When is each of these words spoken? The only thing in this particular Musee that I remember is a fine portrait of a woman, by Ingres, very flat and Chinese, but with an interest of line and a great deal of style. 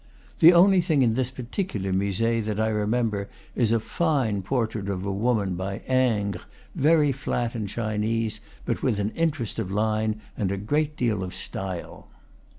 The 0.39 0.51
only 0.51 0.81
thing 0.81 1.03
in 1.03 1.13
this 1.13 1.29
particular 1.29 1.93
Musee 1.93 2.41
that 2.41 2.59
I 2.59 2.69
remember 2.69 3.29
is 3.55 3.71
a 3.71 3.79
fine 3.79 4.41
portrait 4.41 4.89
of 4.89 5.05
a 5.05 5.11
woman, 5.11 5.53
by 5.53 5.83
Ingres, 5.87 6.41
very 6.73 7.11
flat 7.11 7.53
and 7.53 7.69
Chinese, 7.69 8.39
but 8.65 8.81
with 8.81 8.97
an 8.97 9.11
interest 9.11 9.59
of 9.59 9.69
line 9.69 10.19
and 10.35 10.51
a 10.51 10.57
great 10.57 10.97
deal 10.97 11.21
of 11.21 11.35
style. 11.35 12.07